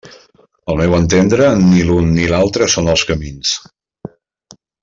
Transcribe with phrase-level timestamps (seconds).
[0.73, 3.55] Al meu entendre, ni l'un ni l'altre són els camins.